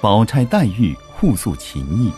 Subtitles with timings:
[0.00, 2.10] 宝钗、黛玉互诉情谊。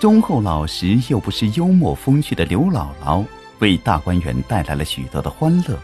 [0.00, 3.22] 忠厚老实又不失幽默风趣的刘姥姥，
[3.58, 5.78] 为大观园带来了许多的欢乐。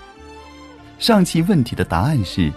[0.99, 2.51] 上期问题的答案是：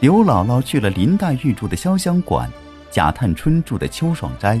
[0.00, 2.50] 刘姥姥去了林黛玉住的潇湘馆，
[2.90, 4.60] 贾探春住的秋爽斋，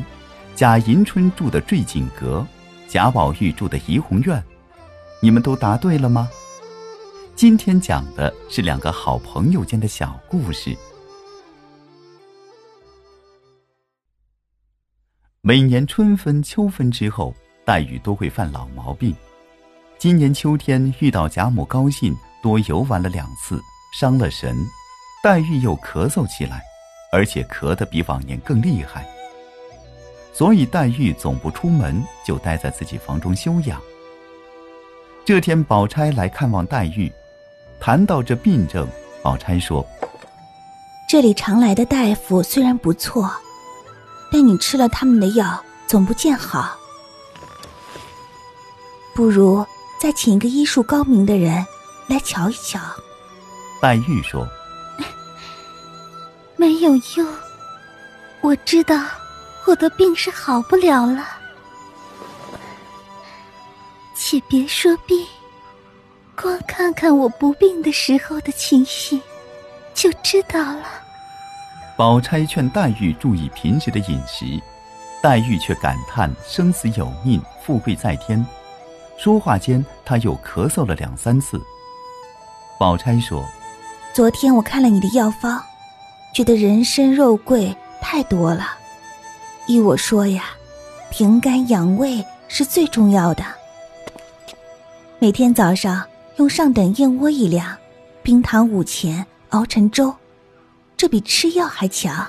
[0.54, 2.46] 贾迎春住的坠锦阁，
[2.86, 4.40] 贾宝玉住的怡红院。
[5.20, 6.28] 你们都答对了吗？
[7.34, 10.76] 今天讲的是两个好朋友间的小故事。
[15.44, 19.12] 每年春分、秋分之后，黛玉都会犯老毛病。
[19.98, 23.60] 今年秋天遇到贾母高兴，多游玩了两次，
[23.92, 24.56] 伤了神，
[25.20, 26.62] 黛玉又咳嗽起来，
[27.10, 29.04] 而且咳得比往年更厉害。
[30.32, 33.82] 所以黛玉总不出门，就待在自己房中休养。
[35.24, 37.10] 这天，宝钗来看望黛玉，
[37.80, 38.86] 谈到这病症，
[39.24, 39.84] 宝钗说
[41.10, 43.28] ：“这里常来的大夫虽然不错。”
[44.32, 46.74] 但你吃了他们的药，总不见好。
[49.14, 49.64] 不如
[50.00, 51.64] 再请一个医术高明的人
[52.06, 52.80] 来瞧一瞧。
[53.78, 54.48] 黛玉说
[56.56, 57.36] ：“没有用，
[58.40, 59.04] 我知道
[59.66, 61.26] 我的病是好不了了。
[64.14, 65.26] 且别说病，
[66.34, 69.20] 光看看我不病的时候的情形，
[69.92, 70.86] 就知道了。”
[72.02, 74.60] 宝钗劝黛玉注意平时的饮食，
[75.22, 78.44] 黛玉却感叹生死有命，富贵在天。
[79.16, 81.62] 说话间，她又咳嗽了两三次。
[82.76, 83.44] 宝钗说
[84.12, 85.62] ：“昨天我看了你的药方，
[86.34, 88.66] 觉得人参、肉桂太多了。
[89.68, 90.46] 依我说呀，
[91.08, 93.44] 平肝养胃是最重要的。
[95.20, 97.76] 每天早上用上等燕窝一两，
[98.24, 100.12] 冰糖五钱，熬成粥。”
[101.02, 102.24] 这比吃药还强，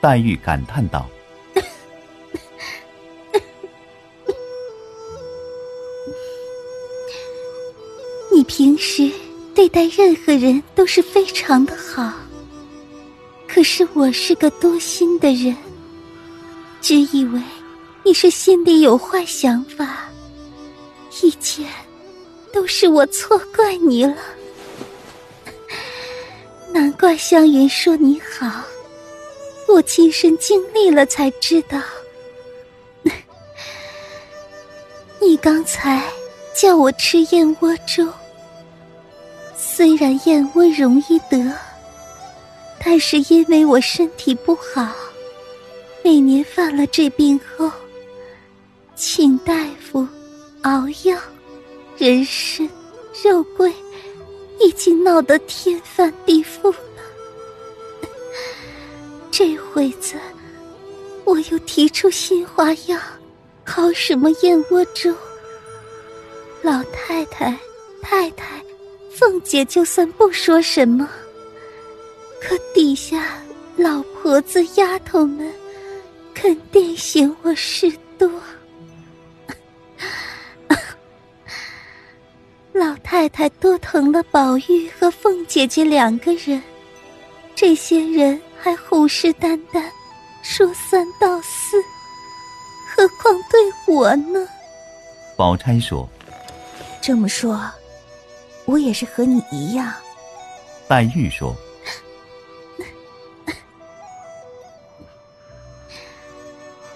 [0.00, 1.08] 黛玉感叹道
[8.34, 9.08] ：“你平时
[9.54, 12.12] 对待任何人都是非常的好，
[13.46, 15.56] 可是我是个多心的人，
[16.80, 17.40] 只以为
[18.02, 20.08] 你是心里有坏想法，
[21.22, 21.64] 以前
[22.52, 24.16] 都是我错怪你了。”
[26.72, 28.62] 难怪湘云说你好，
[29.68, 31.78] 我亲身经历了才知道。
[35.20, 36.02] 你刚才
[36.56, 38.08] 叫我吃燕窝粥，
[39.54, 41.54] 虽然燕窝容易得，
[42.82, 44.88] 但是因为我身体不好，
[46.02, 47.70] 每年犯了这病后，
[48.96, 50.08] 请大夫
[50.62, 51.18] 熬药，
[51.98, 52.66] 人参、
[53.22, 53.70] 肉桂。
[54.64, 56.78] 已经闹得天翻地覆了。
[59.30, 60.14] 这会子，
[61.24, 63.00] 我又提出新花样，
[63.64, 65.14] 烤什么燕窝粥。
[66.62, 67.58] 老太太、
[68.00, 68.62] 太太、
[69.10, 71.08] 凤姐就算不说什么，
[72.40, 73.42] 可底下
[73.76, 75.52] 老婆子、丫头们，
[76.34, 78.30] 肯定嫌我事多。
[83.22, 86.60] 太太多疼了宝玉和凤姐姐两个人，
[87.54, 89.80] 这些人还虎视眈眈，
[90.42, 91.80] 说三道四，
[92.90, 94.44] 何况对我呢？
[95.36, 96.08] 宝钗说
[97.00, 97.64] ：“这么说，
[98.64, 99.94] 我也是和你一样。”
[100.88, 101.54] 黛玉说：“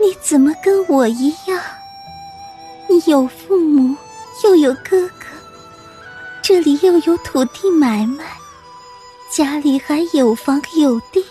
[0.01, 1.63] 你怎么跟我一样？
[2.89, 3.95] 你有父母，
[4.43, 5.15] 又有哥哥。”
[6.49, 8.25] 这里又有土地买卖，
[9.29, 11.27] 家里还有房有地。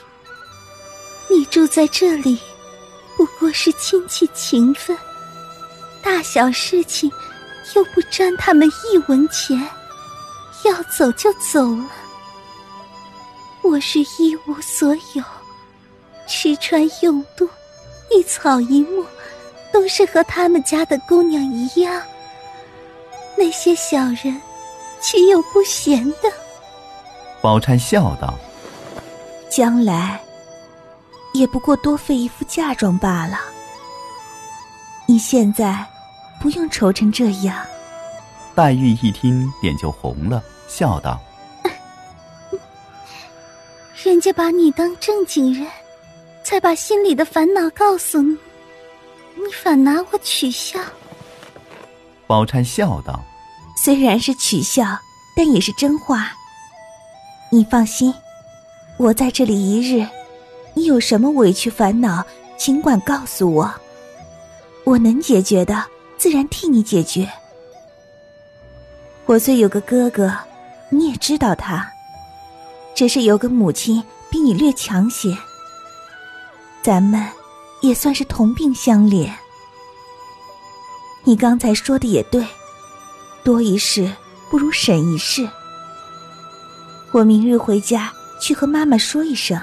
[1.30, 2.38] 你住在这里，
[3.16, 4.98] 不过是亲戚情分，
[6.04, 7.10] 大小事情
[7.78, 9.58] 又不沾他们一文钱，
[10.66, 11.90] 要走就走了。
[13.62, 15.24] 我是一无所有，
[16.28, 17.48] 吃穿用度，
[18.12, 19.06] 一草一木，
[19.72, 22.02] 都是和他们家的姑娘一样。
[23.38, 24.42] 那些小人。
[25.06, 26.34] 岂有不贤的？
[27.40, 28.34] 宝钗笑道
[29.48, 30.20] ：“将来
[31.32, 33.38] 也不过多费一副嫁妆罢了。
[35.06, 35.86] 你现在
[36.42, 37.64] 不用愁成这样。”
[38.56, 41.22] 黛玉一听，脸就红了，笑道
[44.04, 45.68] ：“人家把你当正经人，
[46.44, 48.36] 才把心里的烦恼告诉你，
[49.36, 50.80] 你反拿我取笑。”
[52.26, 53.24] 宝钗笑道。
[53.76, 54.98] 虽然是取笑，
[55.36, 56.32] 但也是真话。
[57.52, 58.14] 你放心，
[58.98, 60.08] 我在这里一日，
[60.74, 62.26] 你有什么委屈烦恼，
[62.58, 63.74] 尽管告诉我，
[64.84, 65.86] 我能解决的，
[66.18, 67.30] 自然替你解决。
[69.26, 70.34] 我虽有个哥哥，
[70.90, 71.88] 你也知道他，
[72.96, 75.38] 只是有个母亲比你略强些。
[76.82, 77.24] 咱们
[77.82, 79.32] 也算是同病相怜。
[81.24, 82.46] 你刚才说的也对，
[83.46, 84.12] 多一事
[84.50, 85.48] 不如省一事。
[87.12, 88.12] 我明日回家
[88.42, 89.58] 去和妈妈说一声。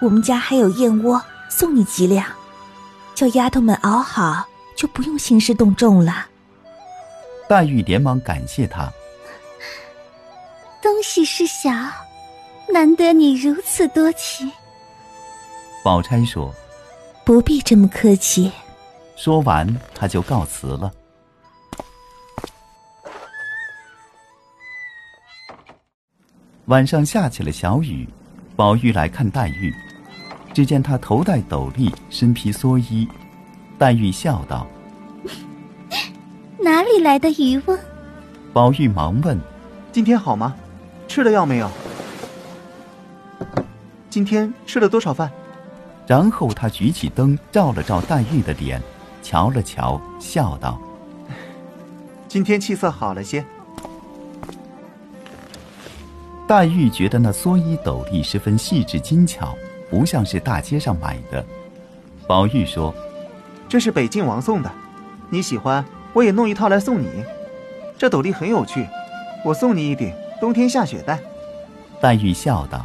[0.00, 2.26] 我们家还有燕窝，送你几两，
[3.14, 6.26] 叫丫头们熬好，就不用兴师动众了。
[7.46, 8.90] 黛玉连忙感谢他
[10.82, 11.70] ：“东西是小，
[12.72, 14.50] 难得你如此多情。”
[15.84, 16.50] 宝钗说
[17.26, 18.50] ：“不必这么客气。”
[19.16, 20.90] 说完，他就告辞了。
[26.66, 28.08] 晚上下起了小雨，
[28.56, 29.74] 宝玉来看黛玉。
[30.54, 33.06] 只见她头戴斗笠，身披蓑衣，
[33.76, 34.66] 黛玉笑道
[36.58, 37.78] ：“哪里来的渔翁？”
[38.54, 39.38] 宝玉忙问
[39.92, 40.54] ：“今天好吗？
[41.06, 41.70] 吃了药没有？
[44.08, 45.30] 今天吃了多少饭？”
[46.06, 48.80] 然后他举起灯照了照黛玉的脸，
[49.22, 50.80] 瞧了瞧，笑道
[52.26, 53.44] ：“今天气色好了些。”
[56.46, 59.54] 黛玉觉得那蓑衣斗笠十分细致精巧。
[59.90, 61.44] 不像是大街上买的，
[62.26, 62.92] 宝玉说
[63.68, 64.68] ：“这是北静王送的，
[65.30, 67.06] 你喜欢，我也弄一套来送你。
[67.96, 68.84] 这斗笠很有趣，
[69.44, 71.20] 我送你一顶，冬天下雪戴。”
[72.00, 72.84] 黛玉笑道：“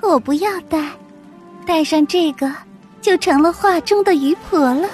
[0.00, 0.92] 我不要戴，
[1.66, 2.50] 戴上这个
[3.02, 4.88] 就成了画中的渔婆了。”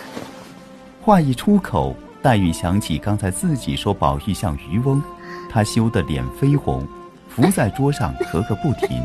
[1.02, 5.00] 话一出口，黛玉想起刚才自己说宝玉像渔翁，
[5.48, 6.84] 她羞得脸绯红，
[7.34, 9.02] 伏在桌上咳个不停。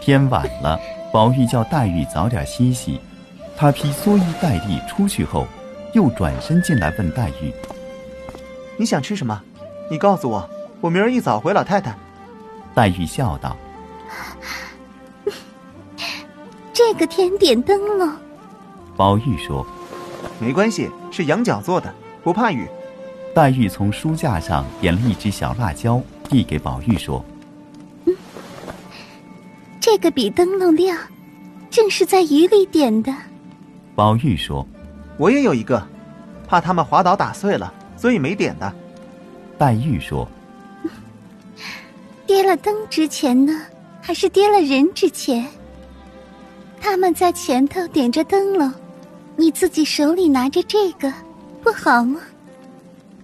[0.00, 0.80] 天晚了，
[1.12, 3.00] 宝玉叫黛玉早点歇息。
[3.56, 5.46] 他披蓑衣戴笠出去后，
[5.94, 7.52] 又转身进来问黛玉
[8.76, 9.40] ：“你想吃什么？
[9.88, 10.48] 你告诉我，
[10.80, 11.96] 我明儿一早回老太太。”
[12.74, 13.56] 黛玉笑道：
[16.74, 18.12] “这个甜点灯笼。”
[18.96, 19.64] 宝玉说
[20.40, 22.68] ：“没关系，是羊角做的，不怕雨。”
[23.34, 27.24] 黛玉从书架上点了一只小辣椒，递给宝玉说。
[28.04, 28.14] 嗯
[29.80, 30.98] 这个比灯笼亮，
[31.70, 33.14] 正是在雨里点的。
[33.94, 34.66] 宝玉说
[35.16, 35.86] ：“我也有一个，
[36.48, 38.72] 怕他们滑倒打碎了，所以没点的。”
[39.56, 40.28] 黛玉说
[42.26, 43.58] ：“跌了灯之前呢，
[44.02, 45.46] 还是跌了人之前？
[46.80, 48.72] 他们在前头点着灯笼，
[49.36, 51.12] 你自己手里拿着这个，
[51.62, 52.20] 不好吗？”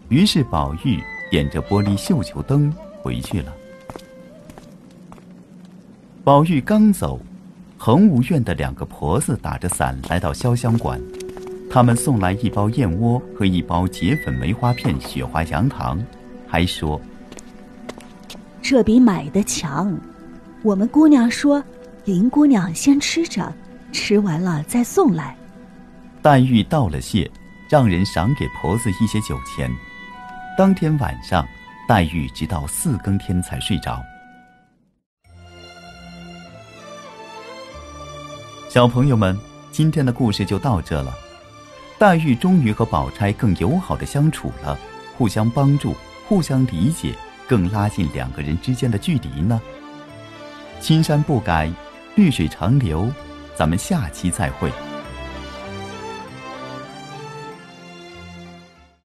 [0.09, 2.73] 于是宝玉点着玻璃绣球灯
[3.03, 3.53] 回去了。
[6.25, 7.21] 宝玉刚走，
[7.77, 11.01] 恒芜院的两个婆子打着伞来到潇湘馆，
[11.69, 16.01] 他们送来一包燕窝和一包结粉梅花片、雪花羊糖，
[16.47, 17.01] 还说
[18.63, 19.93] ：“这比买的强。”
[20.63, 21.63] 我们姑娘说
[22.07, 23.53] ：“林姑娘先吃着，
[23.91, 25.37] 吃完了再送来。”
[26.23, 27.29] 黛玉道了谢，
[27.69, 29.69] 让人赏给婆子一些酒钱。
[30.57, 31.45] 当天晚上，
[31.93, 34.03] 黛玉直到四更天才睡着。
[38.71, 39.39] 小朋友们，
[39.71, 41.13] 今天的故事就到这了。
[41.99, 44.79] 黛玉终于和宝钗更友好的相处了，
[45.19, 45.95] 互相帮助，
[46.27, 47.15] 互相理解，
[47.47, 49.61] 更拉近两个人之间的距离呢。
[50.81, 51.71] 青山不改，
[52.15, 53.13] 绿水长流，
[53.55, 54.73] 咱们下期再会。